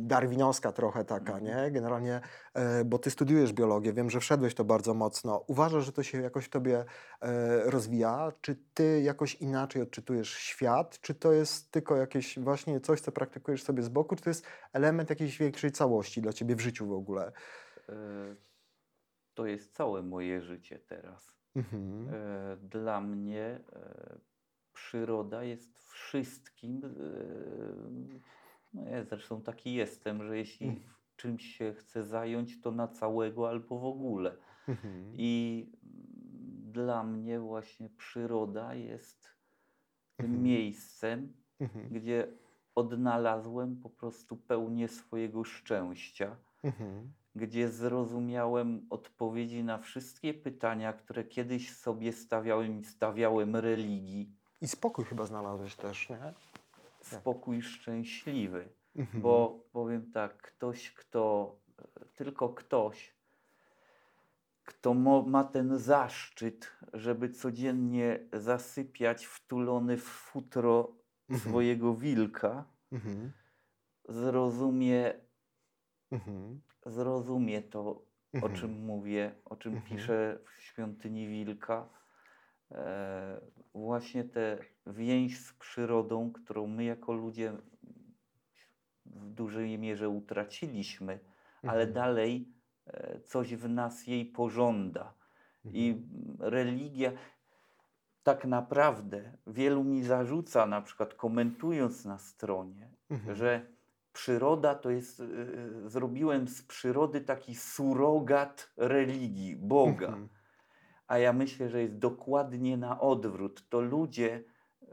[0.06, 1.44] darwinowska trochę taka, Mhm.
[1.44, 1.72] nie?
[1.72, 2.22] Generalnie,
[2.54, 5.44] e, bo ty studiujesz biologię, wiem, że wszedłeś to bardzo mocno.
[5.48, 6.86] Uważasz, że to się jakoś w tobie
[7.22, 8.32] e, rozwija?
[8.42, 11.00] Czy ty jakoś inaczej odczytujesz świat?
[11.00, 14.16] Czy to jest tylko jakieś właśnie coś, co praktykujesz sobie z boku?
[14.16, 17.32] Czy to jest element jakiejś większej całości dla ciebie w życiu w ogóle?
[17.90, 17.94] E,
[19.34, 21.34] To jest całe moje życie teraz.
[21.56, 22.08] Mhm.
[22.70, 23.60] Dla mnie
[24.74, 26.82] przyroda jest wszystkim.
[28.74, 30.80] No ja zresztą taki jestem, że jeśli Mm.
[31.16, 34.36] czymś się chcę zająć, to na całego albo w ogóle.
[34.68, 35.14] Mhm.
[35.18, 35.66] I
[36.74, 39.30] dla mnie właśnie przyroda jest
[40.18, 40.44] tym Mhm.
[40.44, 41.90] miejscem, Mhm.
[41.90, 42.28] gdzie
[42.76, 46.36] odnalazłem po prostu pełnię swojego szczęścia,
[47.36, 54.32] gdzie zrozumiałem odpowiedzi na wszystkie pytania, które kiedyś sobie stawiałem i stawiałem religii.
[54.62, 56.34] I spokój chyba znalazłeś też, nie?
[57.20, 58.70] Spokój szczęśliwy.
[58.96, 59.22] Mhm.
[59.24, 61.56] Bo powiem tak, ktoś, kto,
[62.16, 63.14] tylko ktoś,
[64.64, 64.94] kto
[65.26, 70.96] ma ten zaszczyt, żeby codziennie zasypiać wtulony w futro
[71.30, 71.50] Mhm.
[71.52, 73.32] swojego wilka, Mhm.
[74.10, 75.14] zrozumie,
[76.86, 78.02] zrozumie to,
[78.42, 81.90] o czym mówię, o czym piszę w Świątyni Wilka.
[82.74, 83.42] E,
[83.76, 84.58] właśnie tę
[84.88, 87.54] więź z przyrodą, którą my jako ludzie
[89.06, 91.20] w dużej mierze utraciliśmy,
[91.62, 91.94] ale Mhm.
[91.94, 92.54] dalej
[92.88, 95.14] e, coś w nas jej pożąda.
[95.66, 96.52] I Mhm.
[96.52, 97.12] religia,
[98.24, 103.36] tak naprawdę, wielu mi zarzuca, na przykład komentując na stronie, Mhm.
[103.36, 103.66] że
[104.14, 110.08] przyroda to jest, y, y, zrobiłem z przyrody taki surogat religii, Boga.
[110.08, 110.30] Mhm.
[111.08, 113.70] A ja myślę, że jest dokładnie na odwrót.
[113.70, 114.44] To ludzie,
[114.82, 114.86] e,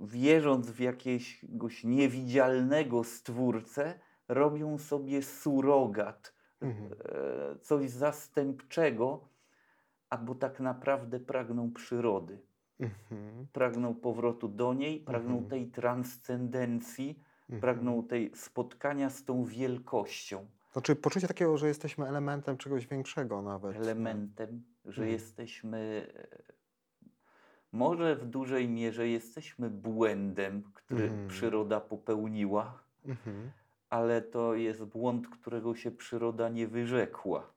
[0.00, 3.94] wierząc w jakiegoś niewidzialnego stwórcę,
[4.28, 6.92] robią sobie surogat, Mhm.
[6.92, 9.28] e, coś zastępczego,
[10.10, 12.40] albo tak naprawdę pragną przyrody.
[12.80, 13.46] Mhm.
[13.52, 15.48] Pragną powrotu do niej, pragną Mhm.
[15.50, 17.60] tej transcendencji, Mhm.
[17.60, 23.76] pragną tej spotkania z tą wielkością, Znaczy poczucie takiego, że jesteśmy elementem czegoś większego nawet.
[23.76, 25.10] elementem, że Mhm.
[25.10, 26.06] jesteśmy,
[27.72, 31.28] może w dużej mierze jesteśmy błędem, który Mhm.
[31.28, 33.50] przyroda popełniła, Mhm.
[33.90, 37.52] ale to jest błąd, którego się przyroda nie wyrzekła,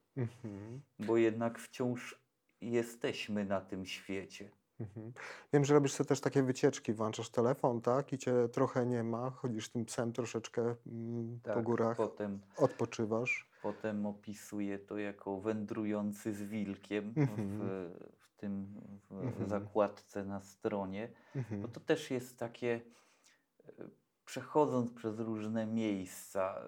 [0.99, 2.19] bo jednak wciąż
[2.61, 4.49] jesteśmy na tym świecie.
[4.79, 5.13] Mhm.
[5.53, 8.13] Wiem, że robisz sobie też takie wycieczki, włączasz telefon, tak?
[8.13, 13.49] I cię trochę nie ma, chodzisz tym psem troszeczkę mm, po Tak, górach, Potem, odpoczywasz.
[13.61, 17.59] potem opisuję to jako wędrujący z wilkiem Mhm.
[17.59, 19.49] w, w tym w Mhm.
[19.49, 21.09] zakładce na stronie,
[21.61, 22.81] bo to też jest takie,
[23.67, 23.71] e,
[24.25, 26.61] przechodząc przez różne miejsca,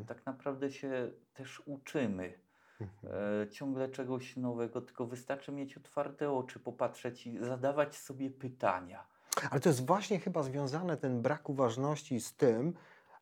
[0.00, 2.32] e, tak naprawdę się też uczymy
[2.80, 3.12] Mhm.
[3.42, 9.06] e, ciągle czegoś nowego, tylko wystarczy mieć otwarte oczy, popatrzeć i zadawać sobie pytania.
[9.50, 12.74] Ale to jest właśnie chyba związane ten brak uważności z tym,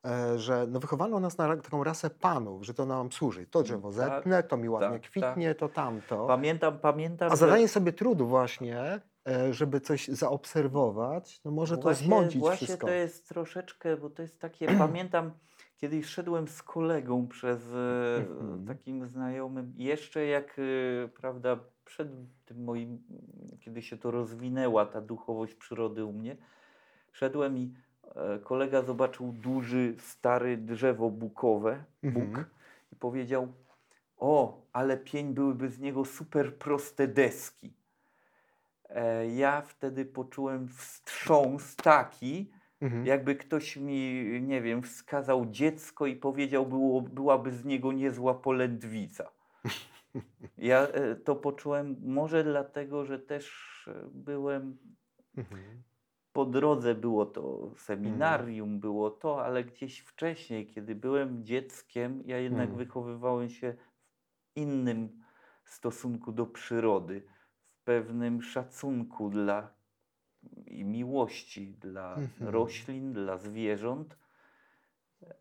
[0.05, 3.47] e, że no wychowano nas na taką rasę panów, że to nam służy.
[3.47, 6.27] To drzewo tak, zetnę, to mi ładnie tak, kwitnie, to tamto.
[6.27, 11.83] Pamiętam, pamiętam, A że- zadanie sobie trudu właśnie, e, żeby coś zaobserwować, no może to
[11.83, 12.87] właśnie, zmącić właśnie wszystko.
[12.87, 15.33] to jest troszeczkę, bo to jest takie, pamiętam,
[15.77, 18.67] kiedyś szedłem z kolegą przez e, Mhm.
[18.67, 20.57] takim znajomym, jeszcze jak,
[21.05, 22.09] e, prawda, przed
[22.45, 22.99] tym moim,
[23.61, 26.37] kiedy się to rozwinęła, ta duchowość przyrody u mnie,
[27.13, 27.75] szedłem i
[28.15, 32.45] e, kolega zobaczył duży, stary drzewo bukowe, buk Mhm.
[32.93, 33.49] i powiedział,
[34.19, 37.73] o, ale pień byłyby z niego super proste deski.
[38.89, 42.51] E, ja wtedy poczułem wstrząs taki,
[42.87, 43.07] Mhm.
[43.07, 49.33] jakby ktoś mi, nie wiem, wskazał dziecko i powiedział, było, byłaby z niego niezła polędwica.
[50.59, 53.45] Ja e, to poczułem może dlatego, że też
[53.89, 54.79] e, byłem
[55.37, 55.83] Mhm.
[56.33, 62.69] po drodze było to seminarium, było to, ale gdzieś wcześniej, kiedy byłem dzieckiem, ja jednak
[62.69, 62.79] Mm.
[62.79, 65.23] wychowywałem się w innym
[65.65, 67.23] stosunku do przyrody,
[67.69, 69.76] w pewnym szacunku dla
[70.67, 72.51] i miłości dla Mhm.
[72.51, 74.17] roślin, dla zwierząt.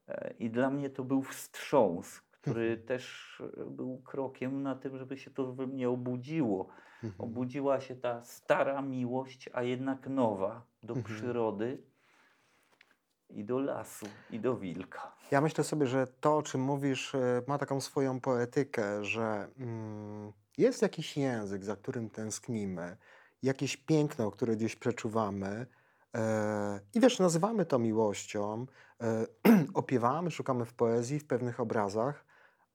[0.07, 2.87] E, I dla mnie to był wstrząs, który Mhm.
[2.87, 3.35] też
[3.67, 6.67] był krokiem na tym, żeby się to we mnie obudziło
[7.03, 7.29] Mhm.
[7.29, 11.83] obudziła się ta stara miłość, a jednak nowa do przyrody
[13.29, 15.15] i do lasu, i do wilka.
[15.31, 20.31] Ja myślę sobie, że to, o czym mówisz, e, ma taką swoją poetykę, że mm,
[20.57, 22.97] jest jakiś język, za którym tęsknimy,
[23.45, 25.65] jakieś piękno, które gdzieś przeczuwamy.
[26.15, 28.65] E, I wiesz, nazywamy to miłością,
[29.01, 29.25] e,
[29.73, 32.25] opiewamy, szukamy w poezji, w pewnych obrazach,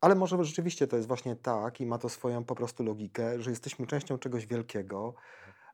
[0.00, 3.50] ale może rzeczywiście to jest właśnie tak i ma to swoją po prostu logikę, że
[3.50, 5.14] jesteśmy częścią czegoś wielkiego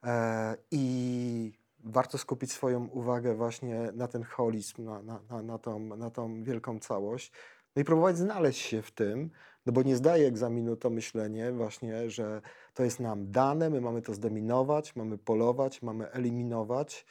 [0.02, 1.52] e, i
[1.84, 6.42] warto skupić swoją uwagę właśnie na ten holizm, na, na, na, na, tą, na tą
[6.42, 7.32] wielką całość.
[7.76, 9.30] No i próbować znaleźć się w tym,
[9.66, 12.42] no bo nie zdaje egzaminu to myślenie właśnie, że
[12.76, 17.06] to jest nam dane, my mamy to zdominować, mamy polować, mamy eliminować.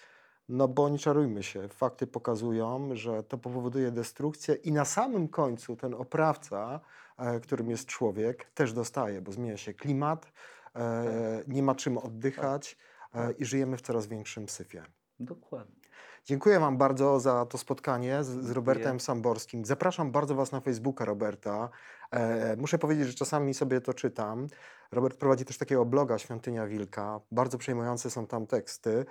[0.50, 5.76] No bo nie czarujmy się, fakty pokazują, że to powoduje destrukcję i na samym końcu
[5.76, 6.80] ten oprawca,
[7.18, 10.32] e, którym jest człowiek, też dostaje, bo zmienia się klimat,
[10.76, 12.78] e, nie ma czym oddychać
[13.14, 14.84] e, i żyjemy w coraz większym syfie.
[15.20, 15.85] Dokładnie.
[16.26, 18.52] Dziękuję Wam bardzo za to spotkanie z, z.
[18.52, 19.66] Robertem Samborskim.
[19.66, 21.70] Zapraszam bardzo Was na Facebooka Roberta.
[22.12, 24.48] E, muszę powiedzieć, że czasami sobie to czytam.
[24.92, 27.20] Robert prowadzi też takiego bloga Świątynia Wilka.
[27.32, 29.06] Bardzo przejmujące są tam teksty.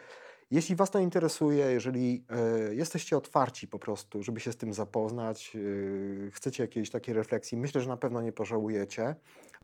[0.51, 5.57] Jeśli Was to interesuje, jeżeli e, jesteście otwarci po prostu, żeby się z tym zapoznać,
[5.57, 9.15] e, chcecie jakiejś takiej refleksji, myślę, że na pewno nie pożałujecie.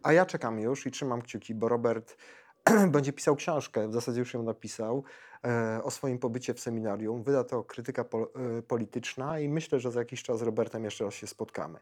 [0.02, 2.16] A ja czekam już i trzymam kciuki, bo Robert
[2.92, 5.04] będzie pisał książkę, w zasadzie już ją napisał,
[5.44, 7.22] e, o swoim pobycie w seminarium.
[7.22, 8.26] Wyda to krytyka pol,
[8.58, 11.78] e, polityczna i myślę, że za jakiś czas z Robertem jeszcze raz się spotkamy.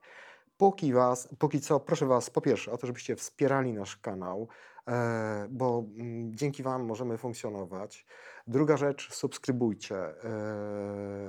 [0.59, 4.49] Póki, was, póki co, proszę Was po pierwsze o to, żebyście wspierali nasz kanał,
[4.89, 8.07] e, bo mm, dzięki Wam możemy funkcjonować.
[8.47, 9.97] Druga rzecz, subskrybujcie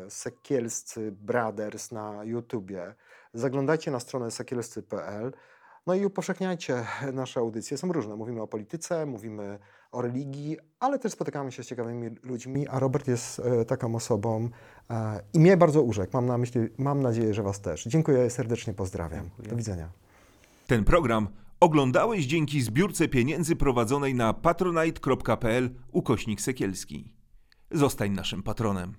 [0.09, 2.95] Sekielscy Brothers na YouTubie.
[3.33, 5.33] Zaglądajcie na stronę sekielscy.pl.
[5.89, 7.77] No i upowszechniajcie nasze audycje.
[7.77, 8.15] Są różne.
[8.15, 9.59] Mówimy o polityce, mówimy
[9.91, 14.49] o religii, ale też spotykamy się z ciekawymi ludźmi, a Robert jest e, taką osobą
[14.89, 16.11] e, i mnie bardzo urzekł.
[16.13, 17.83] Mam na myśli, mam nadzieję, że Was też.
[17.83, 19.25] Dziękuję serdecznie, pozdrawiam.
[19.25, 19.49] Dziękuję.
[19.49, 19.89] Do widzenia.
[20.67, 21.27] Ten program
[21.59, 27.13] oglądałeś dzięki zbiórce pieniędzy prowadzonej na patronite.pl ukośnik sekielski.
[27.71, 28.95] Zostań naszym patronem.